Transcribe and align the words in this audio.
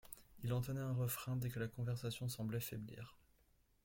Il 0.43 0.51
entonnait 0.51 0.79
un 0.81 0.93
refrain, 0.93 1.35
dès 1.35 1.49
que 1.51 1.59
la 1.59 1.67
conversation 1.67 2.27
semblait 2.27 2.59
faiblir. 2.59 3.15